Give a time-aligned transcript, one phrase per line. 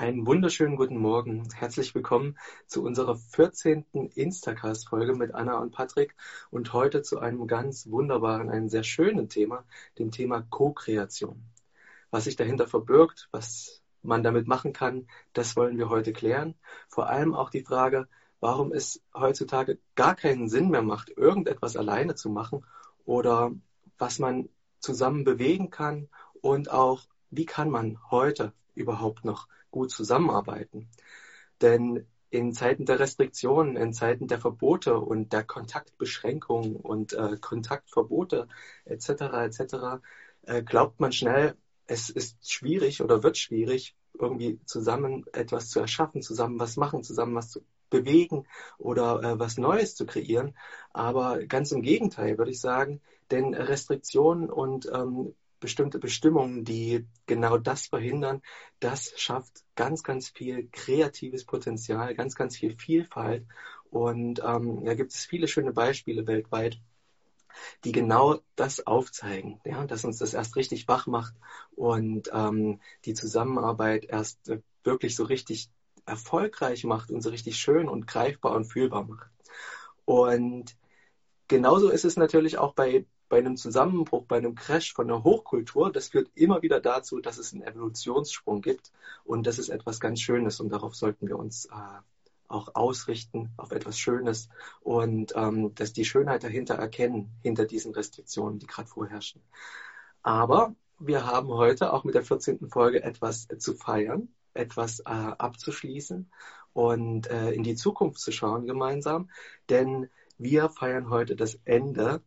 [0.00, 1.46] Einen wunderschönen guten Morgen.
[1.54, 3.84] Herzlich willkommen zu unserer 14.
[4.14, 6.16] Instacast-Folge mit Anna und Patrick
[6.50, 9.62] und heute zu einem ganz wunderbaren, einem sehr schönen Thema,
[9.98, 11.44] dem Thema Co-Kreation.
[12.10, 16.54] Was sich dahinter verbirgt, was man damit machen kann, das wollen wir heute klären.
[16.88, 18.08] Vor allem auch die Frage,
[18.40, 22.64] warum es heutzutage gar keinen Sinn mehr macht, irgendetwas alleine zu machen
[23.04, 23.52] oder
[23.98, 24.48] was man
[24.78, 26.08] zusammen bewegen kann
[26.40, 30.88] und auch, wie kann man heute überhaupt noch gut zusammenarbeiten.
[31.60, 38.46] Denn in Zeiten der Restriktionen, in Zeiten der Verbote und der Kontaktbeschränkungen und äh, Kontaktverbote
[38.84, 39.08] etc.
[39.08, 40.02] etc.
[40.42, 41.56] Äh, glaubt man schnell,
[41.86, 47.34] es ist schwierig oder wird schwierig, irgendwie zusammen etwas zu erschaffen, zusammen was machen, zusammen
[47.34, 48.46] was zu bewegen
[48.78, 50.56] oder äh, was Neues zu kreieren.
[50.92, 53.00] Aber ganz im Gegenteil, würde ich sagen,
[53.32, 58.42] denn Restriktionen und ähm, bestimmte Bestimmungen, die genau das verhindern.
[58.80, 63.46] Das schafft ganz, ganz viel kreatives Potenzial, ganz, ganz viel Vielfalt.
[63.90, 66.80] Und ähm, da gibt es viele schöne Beispiele weltweit,
[67.84, 71.34] die genau das aufzeigen, ja, dass uns das erst richtig wach macht
[71.74, 75.68] und ähm, die Zusammenarbeit erst äh, wirklich so richtig
[76.06, 79.30] erfolgreich macht und so richtig schön und greifbar und fühlbar macht.
[80.04, 80.76] Und
[81.48, 85.90] genauso ist es natürlich auch bei bei einem Zusammenbruch, bei einem Crash von der Hochkultur,
[85.90, 88.92] das führt immer wieder dazu, dass es einen Evolutionssprung gibt.
[89.24, 91.70] Und das ist etwas ganz Schönes und darauf sollten wir uns äh,
[92.48, 94.48] auch ausrichten, auf etwas Schönes
[94.80, 99.40] und ähm, dass die Schönheit dahinter erkennen, hinter diesen Restriktionen, die gerade vorherrschen.
[100.22, 102.68] Aber wir haben heute auch mit der 14.
[102.68, 106.30] Folge etwas zu feiern, etwas äh, abzuschließen
[106.72, 109.30] und äh, in die Zukunft zu schauen gemeinsam.
[109.68, 112.22] Denn wir feiern heute das Ende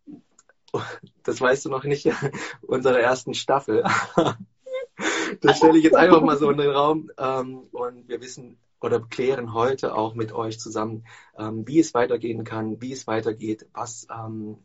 [1.24, 2.10] das weißt du noch nicht,
[2.62, 3.84] unserer ersten Staffel.
[5.42, 7.12] das stelle ich jetzt einfach mal so in den Raum.
[7.18, 11.06] Ähm, und wir wissen oder klären heute auch mit euch zusammen,
[11.38, 14.58] ähm, wie es weitergehen kann, wie es weitergeht, was, ähm,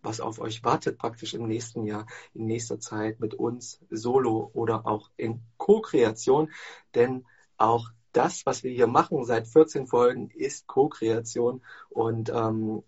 [0.00, 4.86] was auf euch wartet praktisch im nächsten Jahr, in nächster Zeit mit uns solo oder
[4.86, 6.52] auch in Co-Kreation.
[6.94, 11.62] Denn auch das, was wir hier machen seit 14 Folgen, ist Co-Kreation.
[11.90, 12.32] Und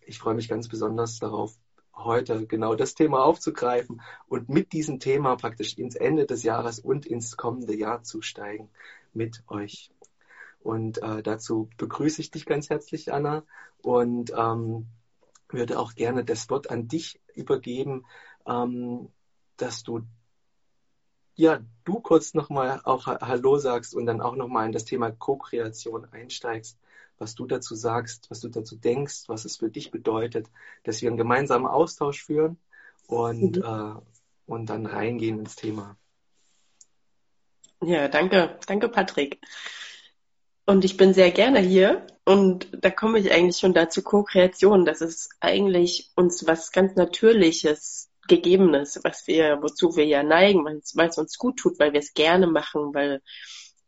[0.06, 1.58] ich freue mich ganz besonders darauf,
[2.04, 7.06] heute genau das Thema aufzugreifen und mit diesem Thema praktisch ins Ende des Jahres und
[7.06, 8.70] ins kommende Jahr zu steigen
[9.12, 9.90] mit euch.
[10.60, 13.44] Und äh, dazu begrüße ich dich ganz herzlich, Anna,
[13.82, 14.86] und ähm,
[15.48, 18.04] würde auch gerne das Wort an dich übergeben,
[18.46, 19.08] ähm,
[19.56, 20.02] dass du
[21.34, 26.04] ja, du kurz nochmal auch Hallo sagst und dann auch nochmal in das Thema Co-Kreation
[26.12, 26.78] einsteigst
[27.20, 30.48] was du dazu sagst, was du dazu denkst, was es für dich bedeutet,
[30.84, 32.58] dass wir einen gemeinsamen Austausch führen
[33.06, 33.62] und, mhm.
[33.62, 33.94] äh,
[34.46, 35.96] und dann reingehen ins Thema.
[37.82, 39.40] Ja, danke, danke Patrick.
[40.66, 44.84] Und ich bin sehr gerne hier und da komme ich eigentlich schon dazu Co-Kreation.
[44.84, 51.08] Das ist eigentlich uns was ganz Natürliches, Gegebenes, was wir, wozu wir ja neigen, weil
[51.08, 53.22] es uns gut tut, weil wir es gerne machen, weil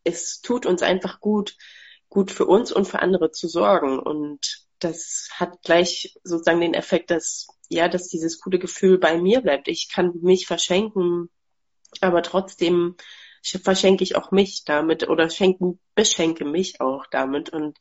[0.03, 1.57] es tut uns einfach gut,
[2.13, 3.99] gut für uns und für andere zu sorgen.
[3.99, 9.41] Und das hat gleich sozusagen den Effekt, dass, ja, dass dieses gute Gefühl bei mir
[9.41, 9.67] bleibt.
[9.67, 11.31] Ich kann mich verschenken,
[12.03, 12.97] aber trotzdem
[13.43, 17.49] verschenke ich auch mich damit oder schenken, beschenke mich auch damit.
[17.49, 17.79] Und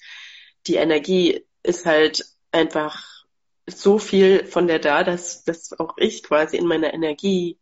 [0.66, 3.04] die Energie ist halt einfach
[3.68, 7.60] so viel von der da, dass, dass auch ich quasi in meiner Energie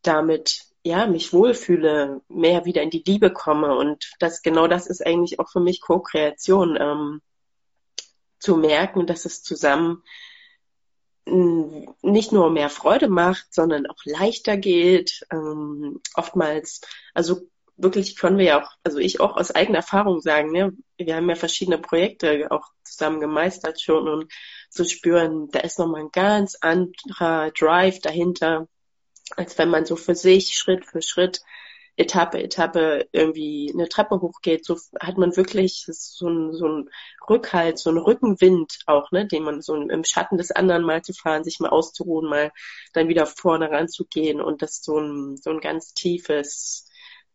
[0.00, 3.76] damit ja, mich wohlfühle, mehr wieder in die Liebe komme.
[3.76, 7.22] Und das genau das ist eigentlich auch für mich Co-Kreation, ähm,
[8.38, 10.02] zu merken, dass es zusammen
[11.28, 15.26] nicht nur mehr Freude macht, sondern auch leichter geht.
[15.32, 16.82] Ähm, oftmals,
[17.14, 17.40] also
[17.76, 21.28] wirklich können wir ja auch, also ich auch aus eigener Erfahrung sagen, ne, wir haben
[21.28, 24.32] ja verschiedene Projekte auch zusammen gemeistert schon und
[24.70, 28.68] zu spüren, da ist nochmal ein ganz anderer Drive dahinter
[29.36, 31.42] als wenn man so für sich Schritt für Schritt
[31.98, 36.84] Etappe, Etappe irgendwie eine Treppe hochgeht, so hat man wirklich so ein, so
[37.28, 41.14] Rückhalt, so ein Rückenwind auch, ne, den man so im Schatten des anderen mal zu
[41.14, 42.52] fahren, sich mal auszuruhen, mal
[42.92, 46.86] dann wieder vorne ranzugehen und das so ein, so ein ganz tiefes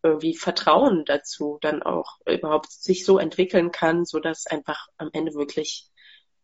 [0.04, 5.34] irgendwie Vertrauen dazu dann auch überhaupt sich so entwickeln kann, so dass einfach am Ende
[5.34, 5.91] wirklich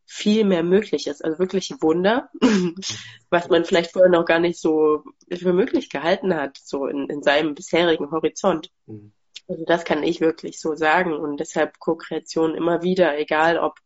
[0.07, 1.23] viel mehr möglich ist.
[1.23, 2.29] Also wirklich Wunder,
[3.29, 7.21] was man vielleicht vorher noch gar nicht so für möglich gehalten hat, so in, in
[7.21, 8.71] seinem bisherigen Horizont.
[8.85, 9.11] Mhm.
[9.49, 13.79] Also das kann ich wirklich so sagen und deshalb Co-Kreation immer wieder, egal ob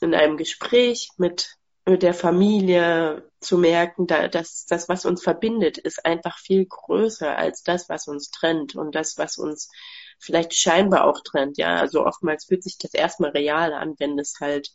[0.00, 1.56] in einem Gespräch mit,
[1.86, 7.36] mit der Familie zu merken, da, dass das, was uns verbindet, ist einfach viel größer
[7.36, 9.70] als das, was uns trennt und das, was uns
[10.18, 11.58] vielleicht scheinbar auch trennt.
[11.58, 14.72] Ja, also oftmals fühlt sich das erstmal real an, wenn es halt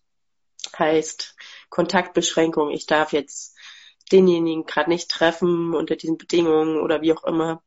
[0.77, 1.35] heißt
[1.69, 2.71] Kontaktbeschränkung.
[2.71, 3.55] Ich darf jetzt
[4.11, 7.63] denjenigen gerade nicht treffen unter diesen Bedingungen oder wie auch immer.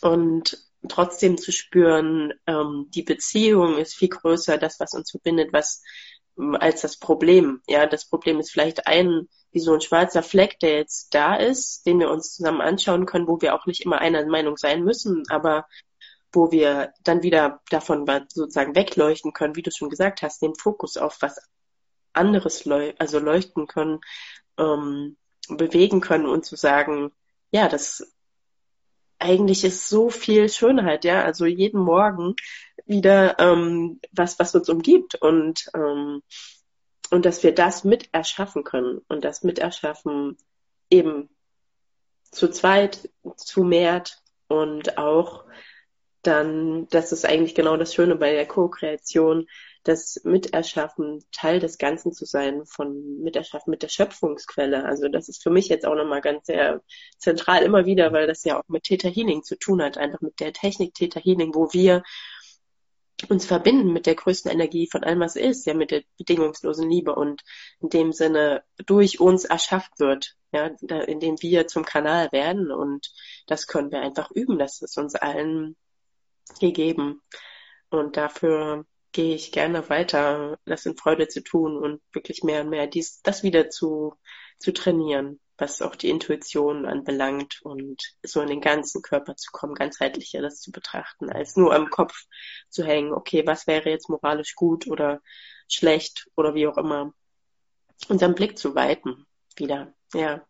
[0.00, 0.58] Und
[0.88, 5.82] trotzdem zu spüren, ähm, die Beziehung ist viel größer, das, was uns verbindet, was
[6.36, 7.60] als das Problem.
[7.68, 11.86] Ja, das Problem ist vielleicht ein, wie so ein schwarzer Fleck, der jetzt da ist,
[11.86, 15.24] den wir uns zusammen anschauen können, wo wir auch nicht immer einer Meinung sein müssen,
[15.28, 15.66] aber
[16.32, 20.96] wo wir dann wieder davon sozusagen wegleuchten können, wie du schon gesagt hast, den Fokus
[20.96, 21.36] auf was
[22.12, 24.00] anderes leu also leuchten können,
[24.58, 25.16] ähm,
[25.48, 27.12] bewegen können und zu sagen,
[27.50, 28.12] ja, das
[29.18, 32.34] eigentlich ist so viel Schönheit, ja, also jeden Morgen
[32.86, 36.22] wieder ähm, was, was uns umgibt und ähm,
[37.10, 40.38] und dass wir das mit erschaffen können und das mit erschaffen
[40.88, 41.28] eben
[42.30, 45.44] zu zweit, zu mehrt und auch
[46.22, 49.46] dann, das ist eigentlich genau das Schöne bei der Co-Kreation,
[49.82, 54.84] das Miterschaffen, Teil des Ganzen zu sein, von Miterschaffen mit der Schöpfungsquelle.
[54.84, 56.82] Also das ist für mich jetzt auch nochmal ganz sehr
[57.18, 60.38] zentral immer wieder, weil das ja auch mit Theta Healing zu tun hat, einfach mit
[60.38, 62.04] der Technik Theta Healing, wo wir
[63.28, 67.14] uns verbinden mit der größten Energie von allem, was ist, ja, mit der bedingungslosen Liebe
[67.14, 67.42] und
[67.80, 70.66] in dem Sinne durch uns erschafft wird, ja,
[71.06, 73.12] indem wir zum Kanal werden und
[73.46, 75.76] das können wir einfach üben, das ist uns allen
[76.60, 77.22] gegeben
[77.90, 82.70] und dafür gehe ich gerne weiter, das in Freude zu tun und wirklich mehr und
[82.70, 84.14] mehr dies, das wieder zu,
[84.58, 89.74] zu trainieren, was auch die Intuition anbelangt und so in den ganzen Körper zu kommen,
[89.74, 92.24] ganzheitlicher das zu betrachten, als nur am Kopf
[92.68, 95.20] zu hängen, okay, was wäre jetzt moralisch gut oder
[95.68, 97.12] schlecht oder wie auch immer.
[98.08, 100.44] Unseren Blick zu weiten wieder, ja.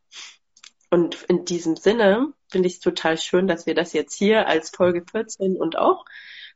[0.90, 4.70] Und in diesem Sinne finde ich es total schön, dass wir das jetzt hier als
[4.70, 6.04] Folge 14 und auch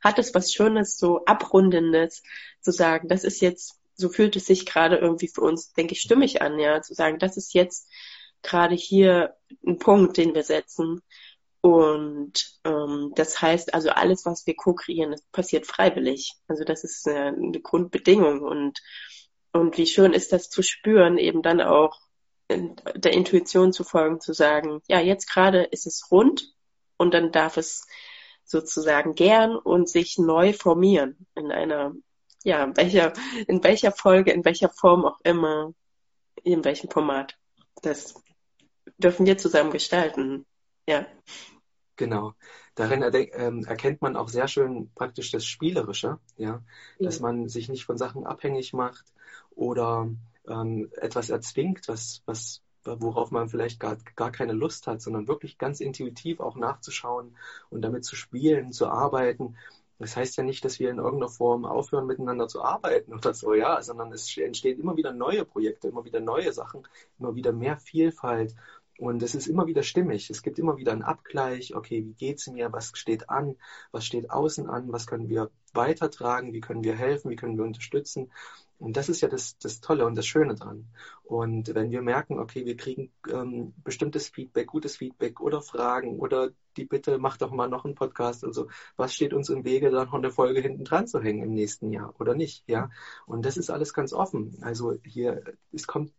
[0.01, 2.23] hat es was Schönes, so Abrundendes,
[2.61, 6.01] zu sagen, das ist jetzt, so fühlt es sich gerade irgendwie für uns, denke ich,
[6.01, 7.89] stimmig an, ja, zu sagen, das ist jetzt
[8.43, 9.35] gerade hier
[9.65, 11.01] ein Punkt, den wir setzen.
[11.61, 16.33] Und ähm, das heißt also, alles, was wir co-kreieren, passiert freiwillig.
[16.47, 18.41] Also das ist eine, eine Grundbedingung.
[18.41, 18.79] Und,
[19.51, 21.99] und wie schön ist das zu spüren, eben dann auch
[22.49, 26.53] der Intuition zu folgen, zu sagen, ja, jetzt gerade ist es rund
[26.97, 27.85] und dann darf es
[28.45, 31.93] sozusagen gern und sich neu formieren in einer,
[32.43, 33.13] ja, in welcher,
[33.47, 35.73] in welcher Folge, in welcher Form auch immer,
[36.43, 37.37] in welchem Format.
[37.81, 38.15] Das
[38.97, 40.45] dürfen wir zusammen gestalten.
[40.87, 41.05] Ja.
[41.97, 42.33] Genau.
[42.75, 43.03] Darin
[43.33, 46.61] ähm, erkennt man auch sehr schön praktisch das Spielerische, ja, ja.
[46.99, 49.05] dass man sich nicht von Sachen abhängig macht
[49.55, 50.07] oder
[50.47, 55.57] ähm, etwas erzwingt, was, was worauf man vielleicht gar, gar keine Lust hat, sondern wirklich
[55.57, 57.35] ganz intuitiv auch nachzuschauen
[57.69, 59.57] und damit zu spielen, zu arbeiten.
[59.99, 63.53] Das heißt ja nicht, dass wir in irgendeiner Form aufhören, miteinander zu arbeiten oder so,
[63.55, 66.87] ja, sondern es entstehen immer wieder neue Projekte, immer wieder neue Sachen,
[67.19, 68.55] immer wieder mehr Vielfalt.
[68.97, 70.29] Und es ist immer wieder stimmig.
[70.29, 71.75] Es gibt immer wieder einen Abgleich.
[71.75, 72.71] Okay, wie geht's mir?
[72.73, 73.55] Was steht an?
[73.91, 74.91] Was steht außen an?
[74.91, 76.53] Was können wir weitertragen?
[76.53, 77.29] Wie können wir helfen?
[77.29, 78.31] Wie können wir unterstützen?
[78.79, 80.85] Und das ist ja das, das Tolle und das Schöne dran.
[81.23, 86.51] Und wenn wir merken, okay, wir kriegen ähm, bestimmtes Feedback, gutes Feedback oder Fragen oder
[86.77, 88.43] die Bitte, mach doch mal noch einen Podcast.
[88.43, 91.53] Also was steht uns im Wege, dann noch eine Folge hinten dran zu hängen im
[91.53, 92.63] nächsten Jahr oder nicht?
[92.67, 92.91] Ja.
[93.25, 94.59] Und das ist alles ganz offen.
[94.61, 95.41] Also hier,
[95.73, 96.13] es kommt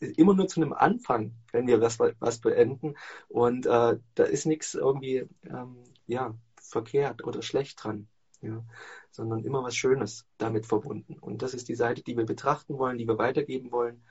[0.00, 2.96] immer nur zu einem Anfang, wenn wir was, was beenden.
[3.28, 8.08] Und äh, da ist nichts irgendwie ähm, ja, verkehrt oder schlecht dran
[8.44, 8.64] ja,
[9.10, 11.18] sondern immer was Schönes damit verbunden.
[11.18, 14.02] Und das ist die Seite, die wir betrachten wollen, die wir weitergeben wollen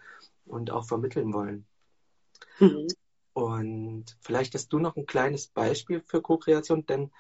[0.46, 1.66] und auch vermitteln wollen.
[2.60, 2.88] Mhm.
[3.34, 7.12] Und vielleicht hast du noch ein kleines Beispiel für Co-Kreation, denn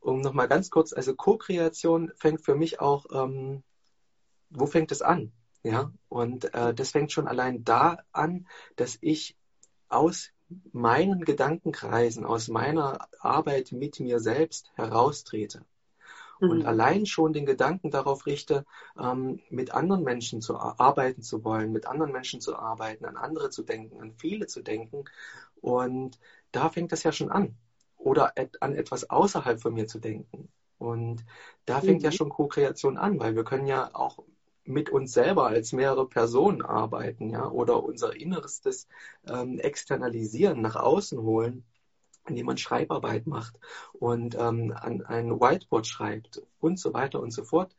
[0.00, 3.62] um nochmal ganz kurz, also Co-Kreation fängt für mich auch, ähm,
[4.50, 5.32] wo fängt es an?
[5.66, 8.46] Ja, und äh, das fängt schon allein da an,
[8.76, 9.36] dass ich
[9.88, 10.30] aus
[10.72, 15.64] meinen Gedankenkreisen, aus meiner Arbeit mit mir selbst heraustrete
[16.38, 16.50] mhm.
[16.50, 18.64] und allein schon den Gedanken darauf richte,
[18.96, 23.50] ähm, mit anderen Menschen zu arbeiten zu wollen, mit anderen Menschen zu arbeiten, an andere
[23.50, 25.04] zu denken, an viele zu denken.
[25.60, 26.20] Und
[26.52, 27.56] da fängt es ja schon an.
[27.96, 30.48] Oder an etwas außerhalb von mir zu denken.
[30.78, 31.24] Und
[31.64, 32.04] da fängt mhm.
[32.04, 34.18] ja schon Co-Kreation an, weil wir können ja auch
[34.66, 38.88] mit uns selber als mehrere Personen arbeiten, ja, oder unser Innerstes
[39.28, 41.64] ähm, externalisieren, nach außen holen
[42.28, 43.58] indem man Schreibarbeit macht
[43.92, 47.74] und ähm, an ein Whiteboard schreibt und so weiter und so fort,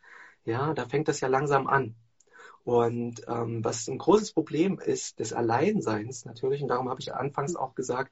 [0.46, 1.96] ja, da fängt das ja langsam an.
[2.64, 7.56] Und ähm, was ein großes Problem ist des Alleinseins natürlich, und darum habe ich anfangs
[7.56, 8.12] auch gesagt,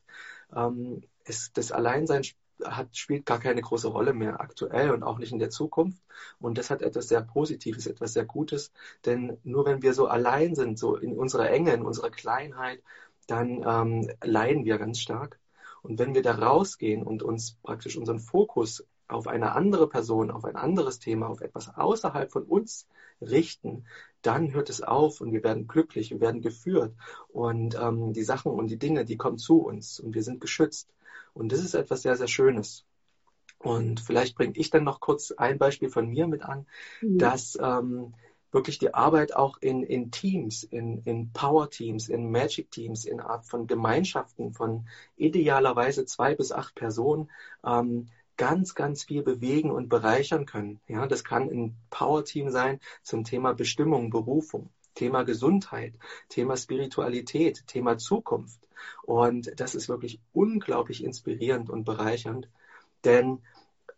[0.55, 2.24] ähm, ist, das Alleinsein
[2.63, 6.01] hat, spielt gar keine große Rolle mehr aktuell und auch nicht in der Zukunft.
[6.39, 8.71] Und das hat etwas sehr Positives, etwas sehr Gutes.
[9.05, 12.81] Denn nur wenn wir so allein sind, so in unserer Enge, in unserer Kleinheit,
[13.27, 15.39] dann ähm, leiden wir ganz stark.
[15.81, 20.45] Und wenn wir da rausgehen und uns praktisch unseren Fokus auf eine andere Person, auf
[20.45, 22.88] ein anderes Thema, auf etwas außerhalb von uns
[23.21, 23.85] richten,
[24.21, 26.93] dann hört es auf und wir werden glücklich, wir werden geführt
[27.27, 30.89] und ähm, die Sachen und die Dinge, die kommen zu uns und wir sind geschützt.
[31.35, 32.85] Und das ist etwas sehr, sehr Schönes.
[33.59, 36.65] Und vielleicht bringe ich dann noch kurz ein Beispiel von mir mit an,
[37.01, 37.17] mhm.
[37.17, 38.13] dass ähm,
[38.51, 43.67] wirklich die Arbeit auch in, in Teams, in, in Power-Teams, in Magic-Teams, in Art von
[43.67, 44.87] Gemeinschaften von
[45.17, 47.29] idealerweise zwei bis acht Personen
[47.65, 50.79] ähm, ganz, ganz viel bewegen und bereichern können.
[50.87, 55.93] Ja, das kann ein Power-Team sein zum Thema Bestimmung, Berufung, Thema Gesundheit,
[56.29, 58.59] Thema Spiritualität, Thema Zukunft.
[59.03, 62.49] Und das ist wirklich unglaublich inspirierend und bereichernd.
[63.03, 63.41] Denn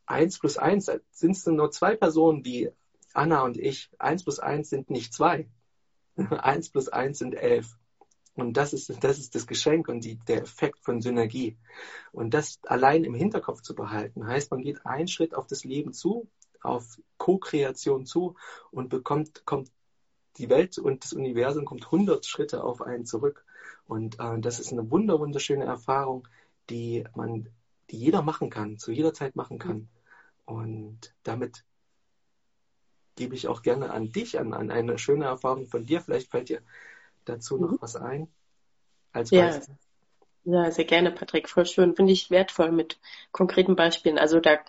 [0.05, 2.71] eins plus eins sind es nur zwei Personen wie
[3.13, 3.89] Anna und ich.
[3.97, 5.47] Eins plus eins sind nicht zwei.
[6.17, 7.77] Eins plus eins sind elf.
[8.35, 11.57] Und das ist, das ist das Geschenk und die, der Effekt von Synergie.
[12.11, 15.93] Und das allein im Hinterkopf zu behalten, heißt, man geht einen Schritt auf das Leben
[15.93, 16.29] zu,
[16.61, 18.35] auf Co-Kreation zu
[18.69, 19.71] und bekommt, kommt
[20.37, 23.45] die Welt und das Universum kommt hundert Schritte auf einen zurück.
[23.87, 26.27] Und äh, das ist eine wunder, wunderschöne Erfahrung,
[26.69, 27.49] die man,
[27.89, 29.89] die jeder machen kann, zu jeder Zeit machen kann.
[30.45, 31.63] Und damit
[33.15, 36.01] gebe ich auch gerne an dich, an, an eine schöne Erfahrung von dir.
[36.01, 36.61] Vielleicht fällt dir
[37.25, 37.77] dazu noch mhm.
[37.81, 38.27] was ein?
[39.11, 39.59] Als ja.
[40.45, 41.49] ja, sehr gerne, Patrick.
[41.49, 41.95] Voll schön.
[41.95, 42.99] Finde ich wertvoll mit
[43.31, 44.17] konkreten Beispielen.
[44.17, 44.59] Also da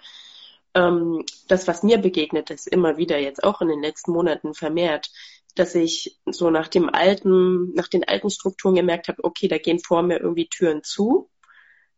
[0.75, 5.10] ähm, das, was mir begegnet ist, immer wieder jetzt auch in den letzten Monaten vermehrt,
[5.59, 9.79] dass ich so nach dem alten, nach den alten Strukturen gemerkt habe, okay, da gehen
[9.81, 11.31] vor mir irgendwie Türen zu.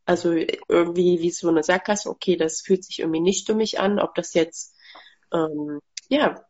[0.05, 4.14] Also irgendwie wie so eine Sackgasse, okay, das fühlt sich irgendwie nicht stimmig an, ob
[4.14, 4.75] das jetzt
[5.33, 6.45] ähm, ja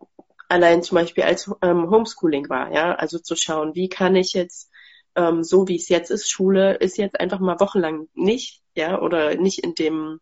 [0.49, 4.71] allein zum Beispiel als ähm, Homeschooling war, ja, also zu schauen, wie kann ich jetzt
[5.17, 9.35] ähm, so wie es jetzt ist, Schule ist jetzt einfach mal wochenlang nicht, ja, oder
[9.35, 10.21] nicht in dem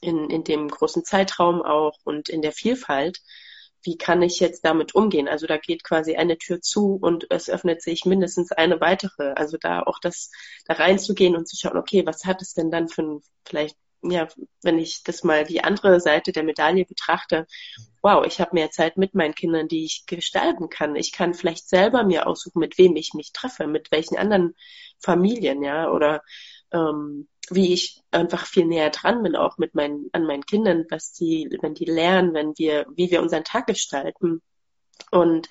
[0.00, 3.20] in, in dem großen Zeitraum auch und in der Vielfalt.
[3.82, 5.28] Wie kann ich jetzt damit umgehen?
[5.28, 9.32] Also da geht quasi eine Tür zu und es öffnet sich mindestens eine weitere.
[9.34, 10.30] Also da auch das,
[10.66, 14.28] da reinzugehen und zu schauen, okay, was hat es denn dann für ein, vielleicht ja,
[14.62, 17.46] wenn ich das mal die andere Seite der Medaille betrachte,
[18.02, 20.94] wow, ich habe mehr Zeit mit meinen Kindern, die ich gestalten kann.
[20.94, 24.54] Ich kann vielleicht selber mir aussuchen, mit wem ich mich treffe, mit welchen anderen
[25.00, 26.22] Familien, ja, oder
[26.72, 31.12] ähm, wie ich einfach viel näher dran bin, auch mit meinen, an meinen Kindern, was
[31.12, 34.42] die, wenn die lernen, wenn wir, wie wir unseren Tag gestalten.
[35.10, 35.48] Und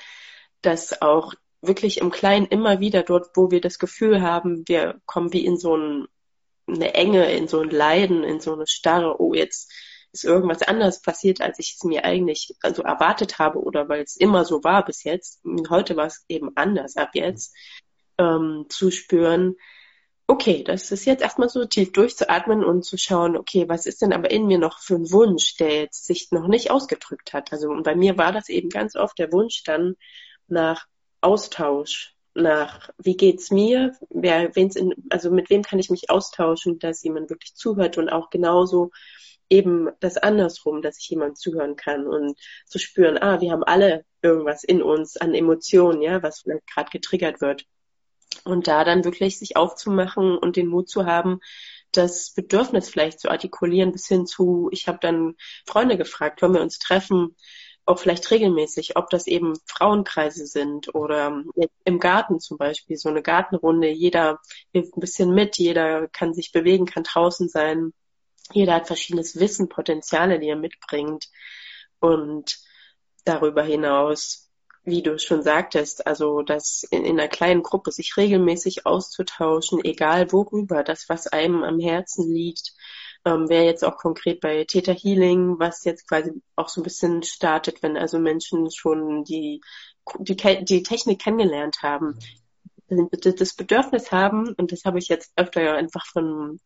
[0.61, 5.33] das auch wirklich im Kleinen immer wieder dort, wo wir das Gefühl haben, wir kommen
[5.33, 6.07] wie in so ein
[6.67, 9.71] eine Enge, in so ein Leiden, in so eine Starre, oh, jetzt
[10.11, 14.15] ist irgendwas anderes passiert, als ich es mir eigentlich also erwartet habe oder weil es
[14.15, 15.41] immer so war bis jetzt.
[15.69, 17.55] Heute war es eben anders ab jetzt,
[18.17, 19.55] ähm, zu spüren,
[20.27, 24.13] okay, das ist jetzt erstmal so tief durchzuatmen und zu schauen, okay, was ist denn
[24.13, 27.53] aber in mir noch für ein Wunsch, der jetzt sich noch nicht ausgedrückt hat.
[27.53, 29.95] Also und bei mir war das eben ganz oft der Wunsch dann
[30.47, 30.85] nach
[31.21, 36.77] Austausch, nach, wie geht's mir, wer, wen's in, also mit wem kann ich mich austauschen,
[36.79, 38.91] dass jemand wirklich zuhört und auch genauso
[39.49, 44.05] eben das andersrum, dass ich jemand zuhören kann und zu spüren, ah, wir haben alle
[44.21, 47.65] irgendwas in uns an Emotionen, ja, was vielleicht gerade getriggert wird.
[48.43, 51.39] Und da dann wirklich sich aufzumachen und den Mut zu haben,
[51.91, 56.61] das Bedürfnis vielleicht zu artikulieren, bis hin zu, ich habe dann Freunde gefragt, wollen wir
[56.61, 57.35] uns treffen,
[57.85, 61.43] auch vielleicht regelmäßig, ob das eben Frauenkreise sind oder
[61.85, 64.39] im Garten zum Beispiel, so eine Gartenrunde, jeder
[64.73, 67.93] hilft ein bisschen mit, jeder kann sich bewegen, kann draußen sein,
[68.51, 71.27] jeder hat verschiedenes Wissen, Potenziale, die er mitbringt.
[71.99, 72.59] Und
[73.23, 74.46] darüber hinaus,
[74.87, 80.31] wie du schon sagtest, also das in, in einer kleinen Gruppe sich regelmäßig auszutauschen, egal
[80.31, 82.73] worüber, das, was einem am Herzen liegt,
[83.25, 87.21] ähm, wäre jetzt auch konkret bei Theta Healing, was jetzt quasi auch so ein bisschen
[87.23, 89.61] startet, wenn also Menschen schon die,
[90.19, 92.17] die, die Technik kennengelernt haben,
[92.87, 96.61] das Bedürfnis haben, und das habe ich jetzt öfter einfach von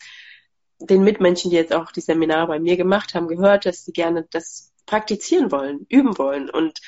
[0.79, 4.27] den Mitmenschen, die jetzt auch die Seminare bei mir gemacht haben, gehört, dass sie gerne
[4.29, 6.51] das praktizieren wollen, üben wollen.
[6.51, 6.79] Und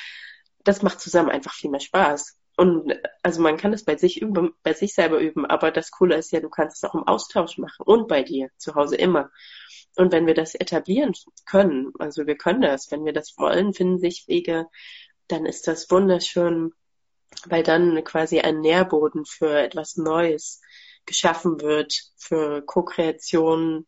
[0.64, 2.38] das macht zusammen einfach viel mehr Spaß.
[2.56, 2.94] Und
[3.24, 6.32] also man kann es bei sich üben, bei sich selber üben, aber das Coole ist
[6.32, 9.32] ja, du kannst es auch im Austausch machen und bei dir zu Hause immer.
[9.96, 11.14] Und wenn wir das etablieren
[11.46, 14.68] können, also wir können das, wenn wir das wollen, finden sich Wege,
[15.28, 16.74] dann ist das wunderschön,
[17.46, 20.62] weil dann quasi ein Nährboden für etwas Neues
[21.06, 23.88] geschaffen wird, für Co-Kreation,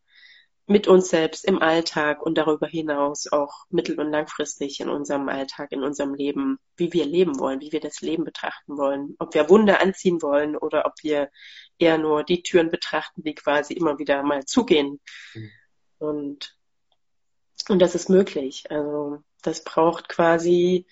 [0.66, 5.70] mit uns selbst im Alltag und darüber hinaus auch mittel- und langfristig in unserem Alltag,
[5.70, 9.48] in unserem Leben, wie wir leben wollen, wie wir das Leben betrachten wollen, ob wir
[9.48, 11.30] Wunder anziehen wollen oder ob wir
[11.78, 15.00] eher nur die Türen betrachten, die quasi immer wieder mal zugehen.
[15.34, 15.50] Mhm.
[15.98, 16.56] Und,
[17.68, 18.64] und das ist möglich.
[18.68, 20.86] Also das braucht quasi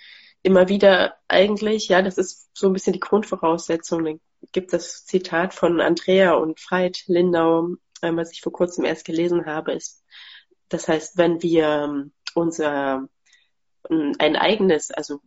[0.44, 4.04] immer wieder eigentlich, ja, das ist so ein bisschen die Grundvoraussetzung.
[4.04, 4.20] Dann
[4.52, 9.72] gibt das Zitat von Andrea und Veit Lindau, was ich vor kurzem erst gelesen habe,
[9.72, 10.04] ist,
[10.68, 13.08] das heißt, wenn wir ähm, unser
[13.88, 15.20] ein eigenes, also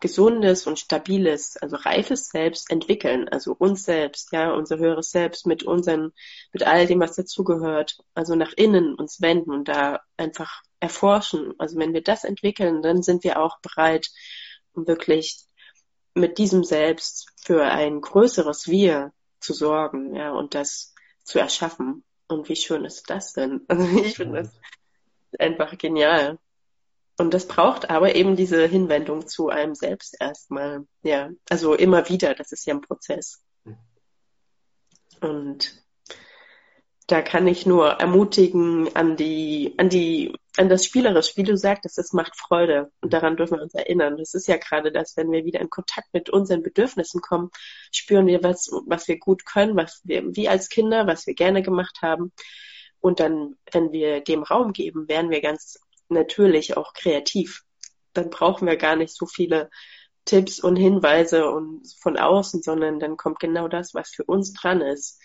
[0.00, 5.62] gesundes und stabiles, also reifes Selbst entwickeln, also uns selbst, ja, unser höheres Selbst mit
[5.62, 6.12] unseren,
[6.52, 11.54] mit all dem, was dazugehört, also nach innen uns wenden und da einfach erforschen.
[11.58, 14.08] Also wenn wir das entwickeln, dann sind wir auch bereit,
[14.74, 15.44] wirklich
[16.14, 22.04] mit diesem Selbst für ein größeres Wir zu sorgen, ja, und das zu erschaffen.
[22.28, 23.62] Und wie schön ist das denn?
[23.68, 24.52] Also ich finde das
[25.38, 26.38] einfach genial.
[27.16, 30.86] Und das braucht aber eben diese Hinwendung zu einem selbst erstmal.
[31.02, 33.42] Ja, also immer wieder, das ist ja ein Prozess.
[35.20, 35.84] Und
[37.06, 41.98] da kann ich nur ermutigen an die, an die, an das Spielerisch, wie du sagtest,
[41.98, 42.92] es macht Freude.
[43.00, 44.16] Und daran dürfen wir uns erinnern.
[44.16, 47.50] Das ist ja gerade das, wenn wir wieder in Kontakt mit unseren Bedürfnissen kommen,
[47.90, 51.62] spüren wir, was, was wir gut können, was wir, wie als Kinder, was wir gerne
[51.62, 52.32] gemacht haben.
[53.00, 57.64] Und dann, wenn wir dem Raum geben, werden wir ganz natürlich auch kreativ.
[58.12, 59.70] Dann brauchen wir gar nicht so viele
[60.24, 64.80] Tipps und Hinweise und von außen, sondern dann kommt genau das, was für uns dran
[64.80, 65.20] ist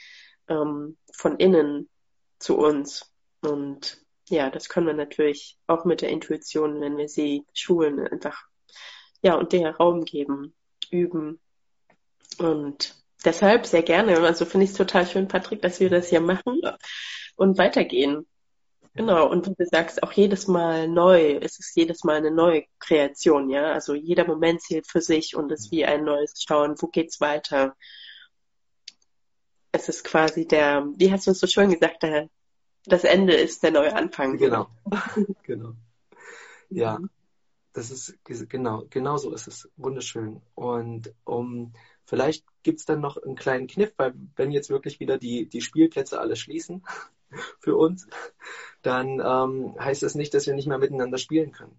[0.48, 1.88] ähm, von innen
[2.40, 3.14] zu uns.
[3.42, 8.44] Und ja, das können wir natürlich auch mit der Intuition, wenn wir sie schulen, einfach,
[9.22, 10.54] ja, und der Raum geben,
[10.92, 11.40] üben.
[12.38, 12.96] Und
[13.26, 14.20] deshalb sehr gerne.
[14.20, 16.62] Also finde ich es total schön, Patrick, dass wir das hier machen
[17.36, 18.28] und weitergehen.
[18.96, 22.64] Genau, und wie du sagst, auch jedes Mal neu, es ist jedes Mal eine neue
[22.80, 23.72] Kreation, ja.
[23.72, 27.76] Also jeder Moment zählt für sich und ist wie ein neues Schauen, wo geht's weiter?
[29.72, 32.30] es ist quasi der, wie hast du es so schön gesagt, der,
[32.86, 34.38] das Ende ist der neue Anfang.
[34.38, 34.68] Genau,
[35.44, 35.74] genau.
[36.70, 37.00] Ja,
[37.74, 38.18] das ist
[38.50, 39.70] genau, genau so ist es.
[39.78, 40.42] Wunderschön.
[40.56, 41.74] Und um
[42.06, 45.62] vielleicht gibt es dann noch einen kleinen Kniff, weil wenn jetzt wirklich wieder die, die
[45.62, 46.84] Spielplätze alle schließen
[47.60, 48.08] für uns,
[48.82, 51.78] dann ähm, heißt das nicht, dass wir nicht mehr miteinander spielen können.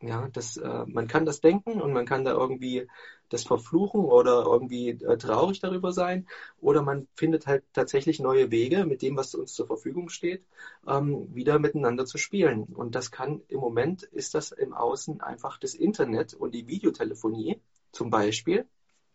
[0.00, 2.86] Ja, das, äh, man kann das denken und man kann da irgendwie
[3.30, 6.28] das verfluchen oder irgendwie äh, traurig darüber sein.
[6.60, 10.44] Oder man findet halt tatsächlich neue Wege mit dem, was uns zur Verfügung steht,
[10.86, 12.62] ähm, wieder miteinander zu spielen.
[12.64, 17.60] Und das kann im Moment ist das im Außen einfach das Internet und die Videotelefonie
[17.90, 18.66] zum Beispiel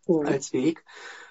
[0.08, 0.28] mhm.
[0.28, 0.84] als Weg.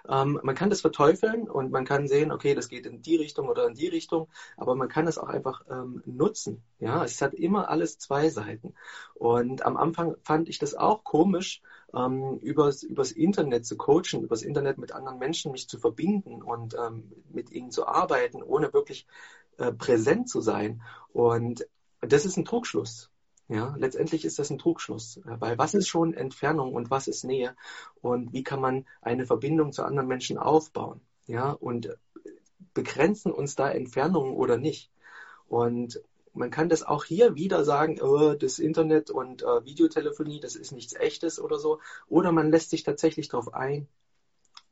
[0.09, 3.49] Ähm, man kann das verteufeln und man kann sehen, okay, das geht in die Richtung
[3.49, 6.63] oder in die Richtung, aber man kann es auch einfach ähm, nutzen.
[6.81, 8.75] Ja, es hat immer alles zwei Seiten.
[9.15, 11.63] Und am Anfang fand ich das auch komisch,
[11.95, 16.75] ähm, übers, übers Internet zu coachen, übers Internet mit anderen Menschen mich zu verbinden und
[16.75, 19.07] ähm, mit ihnen zu arbeiten, ohne wirklich
[19.59, 20.83] äh, präsent zu sein.
[21.13, 21.67] Und
[22.01, 23.12] das ist ein Trugschluss.
[23.53, 27.23] Ja, letztendlich ist das ein Trugschluss, äh, weil was ist schon Entfernung und was ist
[27.25, 27.55] Nähe
[28.01, 31.03] und wie kann man eine Verbindung zu anderen Menschen aufbauen?
[31.27, 31.95] Ja, und
[32.73, 34.91] begrenzen uns da Entfernungen oder nicht?
[35.49, 36.01] Und
[36.33, 40.73] man kann das auch hier wieder sagen, oh, das Internet und äh, Videotelefonie, das ist
[40.73, 41.79] nichts Echtes oder so.
[42.09, 43.87] Oder man lässt sich tatsächlich darauf ein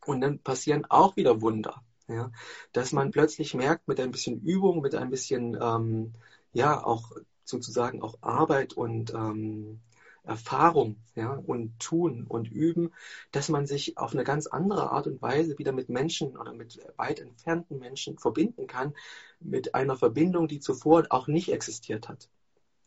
[0.07, 1.83] und dann passieren auch wieder Wunder.
[2.09, 2.33] Ja,
[2.73, 6.15] dass man plötzlich merkt, mit ein bisschen Übung, mit ein bisschen ähm,
[6.55, 7.13] ja auch
[7.51, 9.81] sozusagen auch Arbeit und ähm,
[10.25, 12.93] Erfahrung ja, und tun und üben,
[13.33, 16.79] dass man sich auf eine ganz andere Art und Weise wieder mit Menschen oder mit
[16.97, 18.95] weit entfernten Menschen verbinden kann,
[19.41, 22.29] mit einer Verbindung, die zuvor auch nicht existiert hat.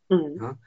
[0.09, 0.37] Mhm.
[0.39, 0.57] Ja?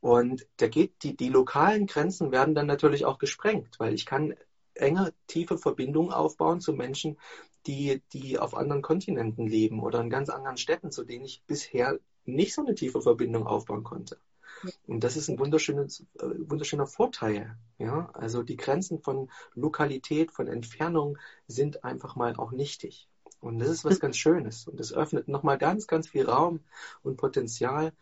[0.00, 4.34] Und da geht die, die lokalen Grenzen werden dann natürlich auch gesprengt, weil ich kann
[4.74, 7.18] enge, tiefe Verbindungen aufbauen zu Menschen,
[7.66, 11.98] die, die auf anderen Kontinenten leben oder in ganz anderen Städten, zu denen ich bisher
[12.26, 14.18] nicht so eine tiefe Verbindung aufbauen konnte.
[14.86, 17.56] Und das ist ein wunderschönes, äh, wunderschöner Vorteil.
[17.78, 23.08] Ja, also die Grenzen von Lokalität, von Entfernung sind einfach mal auch nichtig.
[23.40, 24.66] Und das ist was ganz Schönes.
[24.66, 26.60] Und es öffnet nochmal ganz, ganz viel Raum
[27.02, 27.92] und Potenzial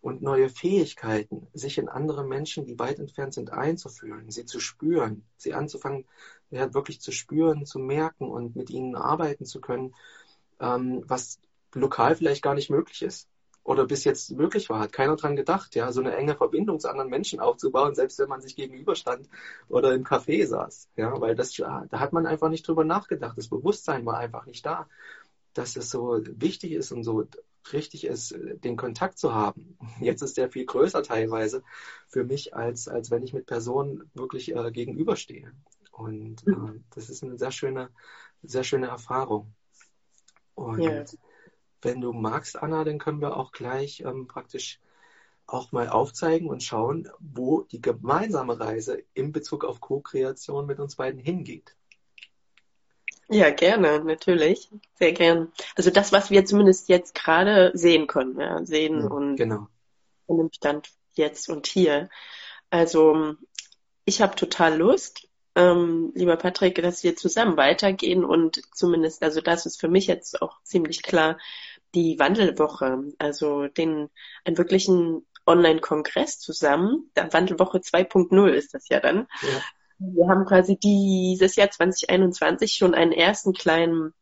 [0.00, 5.24] und neue Fähigkeiten, sich in andere Menschen, die weit entfernt sind, einzufühlen, sie zu spüren,
[5.36, 6.06] sie anzufangen,
[6.50, 9.94] ja, wirklich zu spüren, zu merken und mit ihnen arbeiten zu können,
[10.60, 11.38] ähm, was
[11.72, 13.28] lokal vielleicht gar nicht möglich ist
[13.64, 16.88] oder bis jetzt möglich war, hat keiner dran gedacht, ja, so eine enge Verbindung zu
[16.88, 19.28] anderen Menschen aufzubauen, selbst wenn man sich gegenüberstand
[19.68, 23.38] oder im Café saß, ja, weil das, da hat man einfach nicht drüber nachgedacht.
[23.38, 24.88] Das Bewusstsein war einfach nicht da,
[25.54, 27.28] dass es so wichtig ist und so
[27.72, 29.78] richtig ist, den Kontakt zu haben.
[30.00, 31.62] Jetzt ist der viel größer teilweise
[32.08, 35.52] für mich, als, als wenn ich mit Personen wirklich äh, gegenüberstehe.
[35.92, 37.90] Und äh, das ist eine sehr schöne,
[38.42, 39.54] sehr schöne Erfahrung.
[40.54, 41.04] Und ja.
[41.82, 44.80] Wenn du magst, Anna, dann können wir auch gleich ähm, praktisch
[45.46, 50.96] auch mal aufzeigen und schauen, wo die gemeinsame Reise in Bezug auf Co-Kreation mit uns
[50.96, 51.74] beiden hingeht.
[53.28, 54.70] Ja, gerne, natürlich.
[54.98, 55.52] Sehr gern.
[55.74, 59.68] Also das, was wir zumindest jetzt gerade sehen können, ja, sehen ja, und genau.
[60.28, 62.08] in dem Stand jetzt und hier.
[62.70, 63.34] Also
[64.04, 69.66] ich habe total Lust, ähm, lieber Patrick, dass wir zusammen weitergehen und zumindest, also das
[69.66, 71.38] ist für mich jetzt auch ziemlich klar,
[71.94, 74.08] die Wandelwoche, also den
[74.44, 77.10] einen wirklichen Online-Kongress zusammen.
[77.16, 79.26] Der Wandelwoche 2.0 ist das ja dann.
[79.42, 79.62] Ja.
[79.98, 84.12] Wir haben quasi dieses Jahr 2021 schon einen ersten kleinen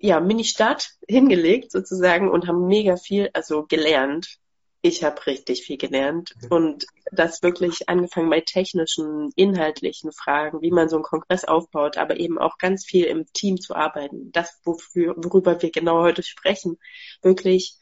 [0.00, 4.38] ja, Mini-Start hingelegt sozusagen und haben mega viel, also gelernt.
[4.86, 10.90] Ich habe richtig viel gelernt und das wirklich angefangen bei technischen, inhaltlichen Fragen, wie man
[10.90, 14.30] so einen Kongress aufbaut, aber eben auch ganz viel im Team zu arbeiten.
[14.32, 16.76] Das, wofür, worüber wir genau heute sprechen,
[17.22, 17.78] wirklich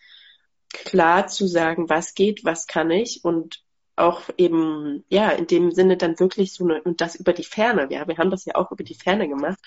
[0.72, 3.64] klar zu sagen, was geht, was kann ich und
[3.96, 7.88] auch eben, ja, in dem Sinne dann wirklich so eine, und das über die Ferne,
[7.90, 9.58] ja, wir haben das ja auch über die Ferne gemacht.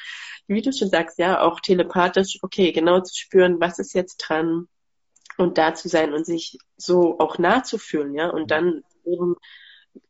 [0.47, 4.69] Wie du schon sagst, ja, auch telepathisch, okay, genau zu spüren, was ist jetzt dran
[5.37, 9.35] und da zu sein und sich so auch nah zu fühlen, ja, und dann eben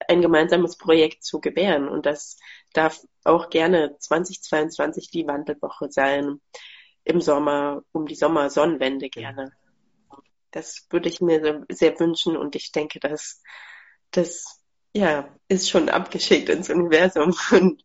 [0.07, 1.87] ein gemeinsames Projekt zu gebären.
[1.87, 2.37] Und das
[2.73, 6.39] darf auch gerne 2022 die Wandelwoche sein,
[7.05, 9.51] im Sommer, um die Sommersonnenwende gerne.
[10.51, 13.41] Das würde ich mir sehr wünschen und ich denke, dass
[14.11, 14.61] das
[14.93, 17.83] ja ist schon abgeschickt ins Universum und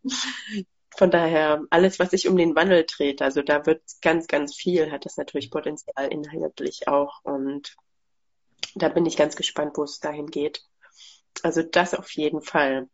[0.97, 4.91] von daher alles, was sich um den Wandel dreht, also da wird ganz, ganz viel,
[4.91, 7.77] hat das natürlich Potenzial inhaltlich auch und
[8.75, 10.63] da bin ich ganz gespannt, wo es dahin geht.
[11.43, 12.89] Also das auf jeden Fall.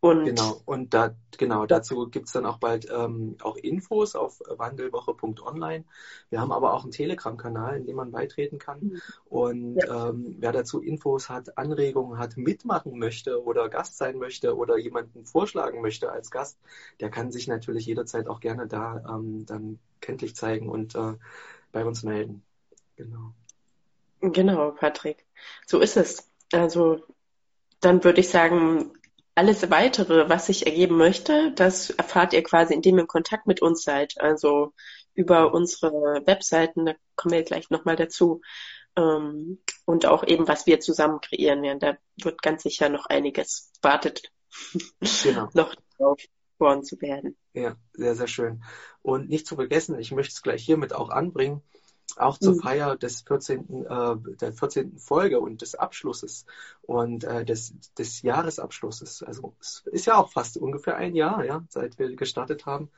[0.00, 5.84] Und genau, und da, genau, dazu gibt's dann auch bald ähm, auch Infos auf wandelwoche.online.
[6.30, 8.78] Wir haben aber auch einen Telegram-Kanal, in dem man beitreten kann.
[8.80, 9.00] Mhm.
[9.24, 10.10] Und ja.
[10.10, 15.24] ähm, wer dazu Infos hat, Anregungen hat, mitmachen möchte oder Gast sein möchte oder jemanden
[15.24, 16.58] vorschlagen möchte als Gast,
[17.00, 21.14] der kann sich natürlich jederzeit auch gerne da ähm, dann kenntlich zeigen und äh,
[21.72, 22.44] bei uns melden.
[22.94, 23.32] Genau.
[24.20, 25.24] Genau, Patrick.
[25.66, 26.30] So ist es.
[26.52, 27.02] Also
[27.80, 28.92] dann würde ich sagen,
[29.38, 33.62] alles weitere, was sich ergeben möchte, das erfahrt ihr quasi, indem ihr in Kontakt mit
[33.62, 34.20] uns seid.
[34.20, 34.72] Also
[35.14, 38.40] über unsere Webseiten, da kommen wir gleich nochmal dazu.
[38.96, 41.78] Ähm, und auch eben, was wir zusammen kreieren werden.
[41.78, 44.32] Da wird ganz sicher noch einiges wartet,
[45.22, 45.48] genau.
[45.54, 46.20] noch drauf
[46.58, 47.36] geboren zu werden.
[47.52, 48.64] Ja, sehr, sehr schön.
[49.02, 51.62] Und nicht zu vergessen, ich möchte es gleich hiermit auch anbringen,
[52.20, 52.60] auch zur mhm.
[52.60, 54.98] Feier des 14., äh, der 14.
[54.98, 56.46] Folge und des Abschlusses
[56.82, 59.22] und äh, des, des Jahresabschlusses.
[59.22, 62.90] Also es ist ja auch fast ungefähr ein Jahr, ja, seit wir gestartet haben.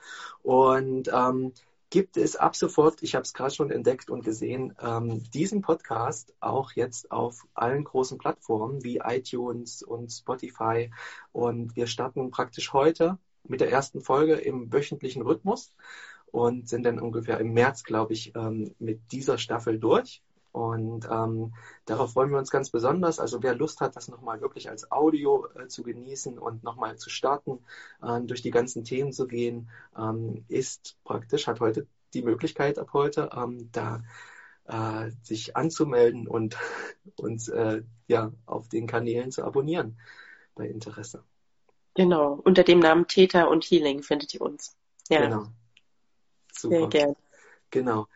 [0.43, 1.53] Und ähm,
[1.91, 6.33] gibt es ab sofort, ich habe es gerade schon entdeckt und gesehen, ähm, diesen Podcast
[6.41, 10.91] auch jetzt auf allen großen Plattformen wie iTunes und Spotify.
[11.33, 15.73] Und wir starten praktisch heute mit der ersten Folge im wöchentlichen Rhythmus
[16.33, 20.23] und sind dann ungefähr im März, glaube ich, ähm, mit dieser Staffel durch.
[20.53, 21.55] Und ähm,
[21.87, 23.21] darauf freuen wir uns ganz besonders.
[23.21, 27.09] Also wer Lust hat, das nochmal wirklich als Audio äh, zu genießen und nochmal zu
[27.09, 27.61] starten,
[28.03, 32.91] äh, durch die ganzen Themen zu gehen, ähm, ist praktisch, hat heute die Möglichkeit ab
[32.93, 34.03] heute, ähm, da
[34.65, 36.57] äh, sich anzumelden und
[37.17, 39.99] uns äh, ja auf den Kanälen zu abonnieren
[40.57, 41.23] bei Interesse.
[41.95, 44.77] Genau, unter dem Namen Theta und Healing findet ihr uns.
[45.09, 45.25] Ja.
[45.25, 45.47] Genau.
[46.61, 46.79] Super.
[46.79, 47.17] Sehr gerne.
[47.71, 48.07] Genau.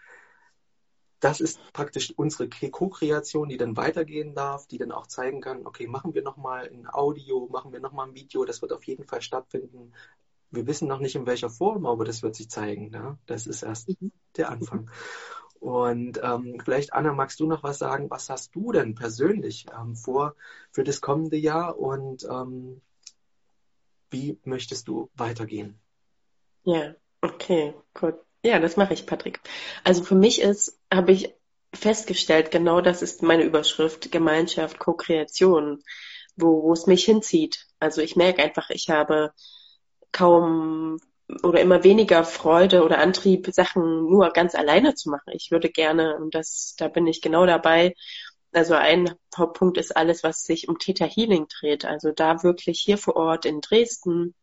[1.20, 5.86] Das ist praktisch unsere Co-Kreation, die dann weitergehen darf, die dann auch zeigen kann, okay,
[5.86, 9.22] machen wir nochmal ein Audio, machen wir nochmal ein Video, das wird auf jeden Fall
[9.22, 9.92] stattfinden.
[10.50, 12.90] Wir wissen noch nicht in welcher Form, aber das wird sich zeigen.
[12.90, 13.16] Ne?
[13.26, 14.12] Das ist erst mhm.
[14.36, 14.90] der Anfang.
[15.60, 18.10] Und ähm, vielleicht, Anna, magst du noch was sagen?
[18.10, 20.36] Was hast du denn persönlich ähm, vor
[20.72, 22.82] für das kommende Jahr und ähm,
[24.10, 25.80] wie möchtest du weitergehen?
[26.64, 28.16] Ja, okay, gut.
[28.44, 29.40] Ja, das mache ich, Patrick.
[29.84, 31.34] Also für mich ist, habe ich
[31.72, 35.82] festgestellt, genau das ist meine Überschrift, Gemeinschaft, Co-Kreation,
[36.36, 37.66] wo, wo es mich hinzieht.
[37.80, 39.32] Also ich merke einfach, ich habe
[40.12, 40.98] kaum
[41.42, 45.32] oder immer weniger Freude oder Antrieb, Sachen nur ganz alleine zu machen.
[45.32, 47.94] Ich würde gerne, und das, da bin ich genau dabei,
[48.52, 51.84] also ein Hauptpunkt ist alles, was sich um Theta Healing dreht.
[51.86, 54.34] Also da wirklich hier vor Ort in Dresden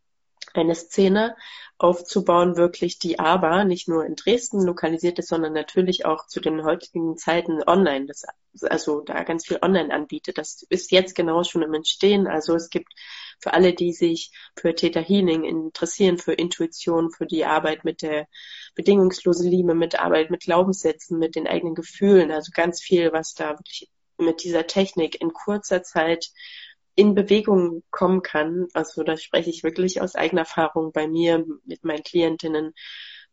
[0.54, 1.36] eine Szene
[1.78, 6.64] aufzubauen, wirklich die aber nicht nur in Dresden lokalisiert ist, sondern natürlich auch zu den
[6.64, 8.24] heutigen Zeiten online, das,
[8.70, 10.38] also da ganz viel online anbietet.
[10.38, 12.28] Das ist jetzt genau schon im Entstehen.
[12.28, 12.94] Also es gibt
[13.40, 18.28] für alle, die sich für Theta Healing interessieren, für Intuition, für die Arbeit mit der
[18.76, 23.58] bedingungslosen Liebe, mit Arbeit mit Glaubenssätzen, mit den eigenen Gefühlen, also ganz viel, was da
[23.58, 26.30] wirklich mit dieser Technik in kurzer Zeit
[26.96, 28.68] in Bewegung kommen kann.
[28.74, 32.74] Also da spreche ich wirklich aus eigener Erfahrung bei mir mit meinen Klientinnen.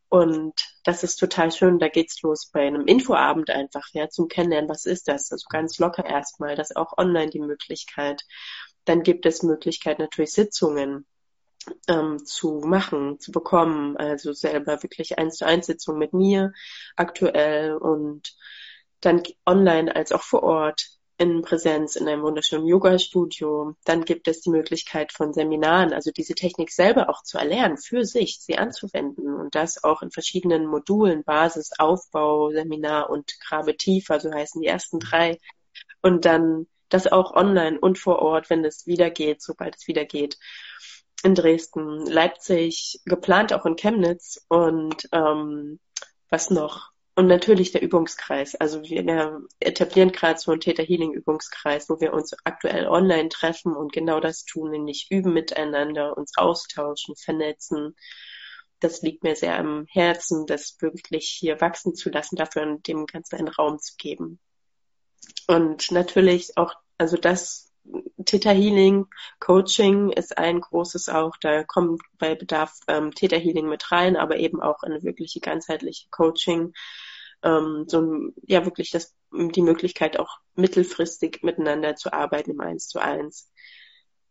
[0.08, 1.78] Und das ist total schön.
[1.78, 4.70] Da geht's los bei einem Infoabend einfach, ja, zum Kennenlernen.
[4.70, 5.30] Was ist das?
[5.30, 6.56] Also ganz locker erstmal.
[6.56, 8.24] Das ist auch online die Möglichkeit.
[8.84, 11.06] Dann gibt es Möglichkeit natürlich Sitzungen
[11.88, 13.96] ähm, zu machen, zu bekommen.
[13.98, 16.52] Also selber wirklich eins zu eins Sitzungen mit mir
[16.96, 18.34] aktuell und
[19.00, 23.74] dann online als auch vor Ort in Präsenz in einem wunderschönen Yoga-Studio.
[23.84, 28.04] Dann gibt es die Möglichkeit von Seminaren, also diese Technik selber auch zu erlernen, für
[28.04, 34.20] sich, sie anzuwenden und das auch in verschiedenen Modulen, Basis, Aufbau, Seminar und Grabe tiefer,
[34.20, 35.38] so heißen die ersten drei.
[36.02, 40.04] Und dann das auch online und vor Ort, wenn es wieder geht, sobald es wieder
[40.04, 40.38] geht.
[41.24, 45.80] In Dresden, Leipzig, geplant auch in Chemnitz und ähm,
[46.30, 46.92] was noch?
[47.18, 48.54] Und natürlich der Übungskreis.
[48.54, 53.74] Also wir, etablieren gerade so einen Theta Healing Übungskreis, wo wir uns aktuell online treffen
[53.74, 57.96] und genau das tun, nämlich üben miteinander, uns austauschen, vernetzen.
[58.78, 63.34] Das liegt mir sehr am Herzen, das wirklich hier wachsen zu lassen, dafür dem Ganzen
[63.34, 64.38] einen Raum zu geben.
[65.48, 67.72] Und natürlich auch, also das
[68.24, 69.06] Theta Healing,
[69.40, 74.36] Coaching ist ein großes auch, da kommt bei Bedarf ähm, Theta Healing mit rein, aber
[74.36, 76.74] eben auch eine wirkliche ganzheitliche Coaching,
[77.42, 82.98] ähm, so ja wirklich das, die Möglichkeit auch mittelfristig miteinander zu arbeiten im Eins zu
[82.98, 83.50] eins.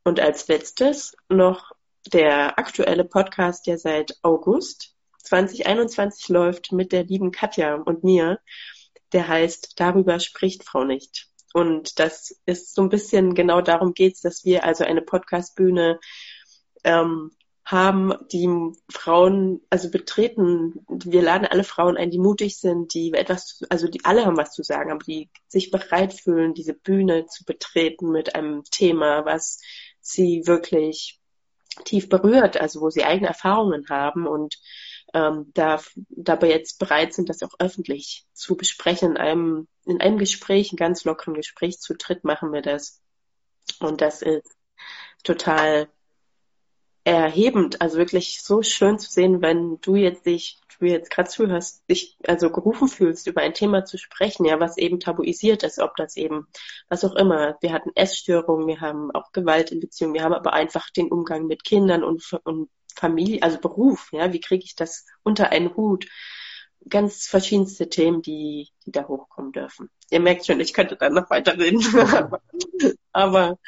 [0.03, 1.71] Und als letztes noch
[2.13, 8.39] der aktuelle Podcast, der seit August 2021 läuft mit der lieben Katja und mir,
[9.13, 11.27] der heißt Darüber spricht Frau nicht.
[11.53, 15.99] Und das ist so ein bisschen genau darum geht's, dass wir also eine Podcastbühne
[16.83, 17.31] ähm,
[17.67, 18.49] haben, die
[18.89, 20.85] Frauen also betreten.
[20.87, 24.53] Wir laden alle Frauen ein, die mutig sind, die etwas, also die alle haben was
[24.53, 29.59] zu sagen, aber die sich bereit fühlen, diese Bühne zu betreten mit einem Thema, was
[29.99, 31.19] sie wirklich
[31.83, 34.55] tief berührt, also wo sie eigene Erfahrungen haben und
[35.13, 39.11] ähm, da, dabei jetzt bereit sind, das auch öffentlich zu besprechen.
[39.11, 43.01] In einem, in einem Gespräch, ein ganz lockeren Gespräch zu dritt machen wir das.
[43.81, 44.55] Und das ist
[45.23, 45.89] total
[47.07, 51.89] erhebend, also wirklich so schön zu sehen, wenn du jetzt dich, du jetzt gerade zuhörst,
[51.89, 55.95] dich also gerufen fühlst, über ein Thema zu sprechen, ja, was eben tabuisiert ist, ob
[55.95, 56.47] das eben,
[56.89, 57.57] was auch immer.
[57.61, 61.47] Wir hatten Essstörungen, wir haben auch Gewalt in Beziehungen, wir haben aber einfach den Umgang
[61.47, 66.07] mit Kindern und, und Familie, also Beruf, ja, wie kriege ich das unter einen Hut?
[66.89, 69.89] Ganz verschiedenste Themen, die, die da hochkommen dürfen.
[70.09, 71.81] Ihr merkt schon, ich könnte dann noch weiter reden.
[73.13, 73.59] Aber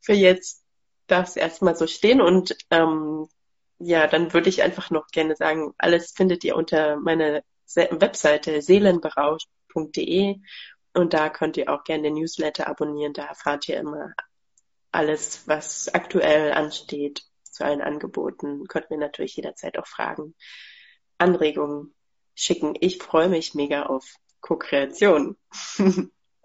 [0.00, 0.64] für jetzt
[1.08, 3.28] darf es erstmal so stehen und ähm,
[3.78, 7.42] ja, dann würde ich einfach noch gerne sagen, alles findet ihr unter meiner
[7.74, 10.36] Webseite seelenberausch.de
[10.94, 13.12] und da könnt ihr auch gerne den Newsletter abonnieren.
[13.12, 14.14] Da erfahrt ihr immer
[14.90, 18.66] alles, was aktuell ansteht zu allen Angeboten.
[18.66, 20.34] Könnt mir natürlich jederzeit auch Fragen,
[21.18, 21.94] Anregungen
[22.34, 22.74] schicken.
[22.80, 25.36] Ich freue mich mega auf Co-Kreation.
[25.52, 25.84] so,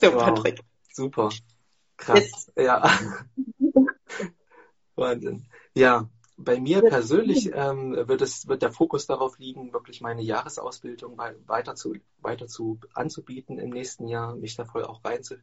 [0.02, 0.60] wow, Patrick.
[0.91, 1.30] Super.
[1.97, 2.19] Krass.
[2.19, 2.52] Jetzt.
[2.58, 2.91] Ja.
[4.95, 5.45] Wahnsinn.
[5.75, 11.17] Ja, bei mir persönlich ähm, wird es wird der Fokus darauf liegen, wirklich meine Jahresausbildung
[11.45, 15.36] weiter zu weiter zu anzubieten im nächsten Jahr, mich da voll auch rein zu,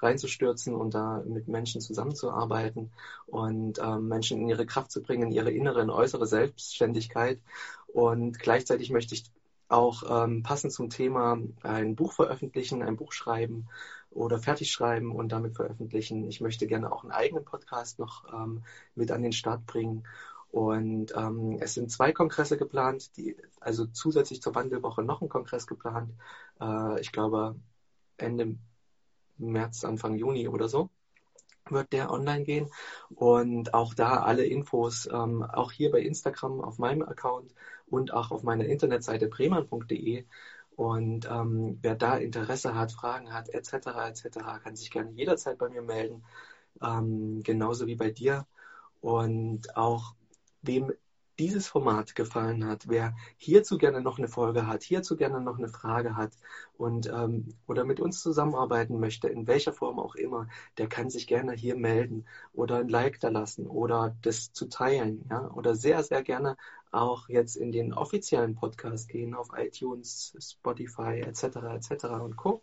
[0.00, 2.92] reinzustürzen und da mit Menschen zusammenzuarbeiten
[3.26, 7.40] und ähm, Menschen in ihre Kraft zu bringen, ihre innere und äußere Selbstständigkeit.
[7.86, 9.24] Und gleichzeitig möchte ich
[9.68, 13.68] auch ähm, passend zum Thema ein Buch veröffentlichen, ein Buch schreiben
[14.14, 16.24] oder fertig schreiben und damit veröffentlichen.
[16.24, 18.62] Ich möchte gerne auch einen eigenen Podcast noch ähm,
[18.94, 20.04] mit an den Start bringen.
[20.50, 25.66] Und ähm, es sind zwei Kongresse geplant, die, also zusätzlich zur Wandelwoche noch ein Kongress
[25.66, 26.12] geplant.
[26.60, 27.56] Äh, ich glaube
[28.18, 28.56] Ende
[29.38, 30.90] März, Anfang Juni oder so
[31.70, 32.70] wird der online gehen.
[33.14, 37.54] Und auch da alle Infos, ähm, auch hier bei Instagram auf meinem Account
[37.86, 40.24] und auch auf meiner Internetseite breman.de.
[40.76, 43.72] Und ähm, wer da Interesse hat, Fragen hat, etc.,
[44.08, 46.24] etc., kann sich gerne jederzeit bei mir melden.
[46.82, 48.46] Ähm, genauso wie bei dir.
[49.00, 50.14] Und auch
[50.62, 50.92] wem
[51.38, 55.68] dieses Format gefallen hat, wer hierzu gerne noch eine Folge hat, hierzu gerne noch eine
[55.68, 56.32] Frage hat
[56.76, 61.26] und ähm, oder mit uns zusammenarbeiten möchte, in welcher Form auch immer, der kann sich
[61.26, 66.02] gerne hier melden oder ein Like da lassen oder das zu teilen, ja, oder sehr,
[66.04, 66.56] sehr gerne
[66.92, 71.44] auch jetzt in den offiziellen Podcast gehen auf iTunes, Spotify etc.
[71.74, 72.04] etc.
[72.22, 72.62] und Co.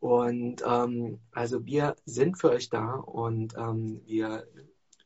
[0.00, 4.46] Und ähm, also wir sind für euch da und ähm, wir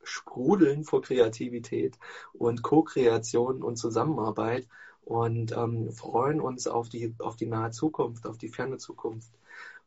[0.05, 1.99] sprudeln vor Kreativität
[2.33, 4.69] und Co-Kreation und Zusammenarbeit
[5.05, 9.33] und ähm, freuen uns auf die, auf die nahe Zukunft, auf die ferne Zukunft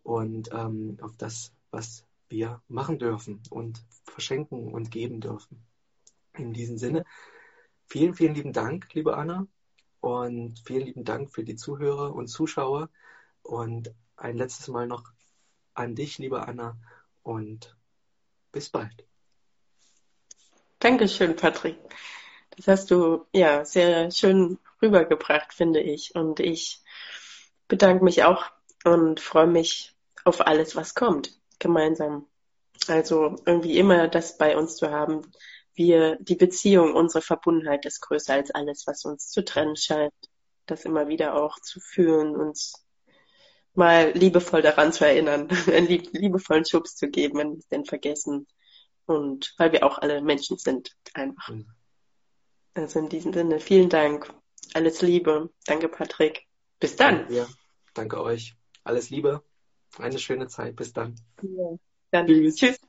[0.04, 5.62] und ähm, auf das, was wir machen dürfen und verschenken und geben dürfen.
[6.34, 7.06] In diesem Sinne,
[7.88, 9.48] vielen, vielen lieben Dank, liebe Anna,
[10.00, 12.90] und vielen lieben Dank für die Zuhörer und Zuschauer.
[13.42, 15.04] Und ein letztes Mal noch
[15.74, 16.78] an dich, liebe Anna,
[17.24, 17.76] und
[18.52, 19.06] bis bald.
[20.80, 21.78] Dankeschön, Patrick.
[22.56, 26.16] Das hast du ja sehr schön rübergebracht, finde ich.
[26.16, 26.82] Und ich
[27.68, 28.46] bedanke mich auch
[28.84, 32.28] und freue mich auf alles, was kommt, gemeinsam.
[32.88, 35.22] Also irgendwie immer das bei uns zu haben.
[35.78, 40.12] Wir, die Beziehung, unsere Verbundenheit ist größer als alles, was uns zu trennen scheint.
[40.66, 42.84] Das immer wieder auch zu fühlen, uns
[43.76, 48.48] mal liebevoll daran zu erinnern, einen liebevollen Schubs zu geben, wenn wir es denn vergessen
[49.06, 51.50] und weil wir auch alle Menschen sind, einfach.
[51.50, 51.68] Mhm.
[52.74, 54.34] Also in diesem Sinne, vielen Dank.
[54.74, 55.52] Alles Liebe.
[55.66, 56.48] Danke, Patrick.
[56.80, 57.32] Bis dann.
[57.32, 57.48] Ja,
[57.94, 58.56] danke euch.
[58.84, 59.44] Alles Liebe.
[60.00, 60.76] Eine schöne Zeit.
[60.76, 61.16] Bis dann.
[61.42, 61.78] Ja,
[62.12, 62.28] dann.
[62.28, 62.56] Tschüss.
[62.56, 62.80] Tschüss.